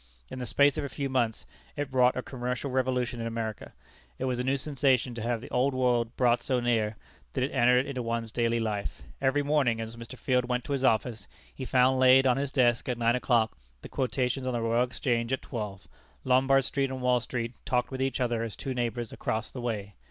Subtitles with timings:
[0.31, 1.45] In the space of a few months
[1.77, 3.71] it wrought a commercial revolution in America.
[4.17, 6.97] It was a new sensation to have the Old World brought so near,
[7.33, 9.03] that it entered into one's daily life.
[9.21, 10.17] Every morning, as Mr.
[10.17, 13.89] Field went to his office, he found laid on his desk at nine o'clock the
[13.89, 15.87] quotations on the Royal Exchange at twelve!
[16.23, 19.93] Lombard Street and Wall Street talked with each other as two neighbors across the way.